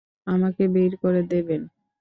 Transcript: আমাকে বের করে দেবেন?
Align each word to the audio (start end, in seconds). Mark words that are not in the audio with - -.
আমাকে 0.27 0.63
বের 0.67 0.91
করে 1.03 1.21
দেবেন? 1.31 1.61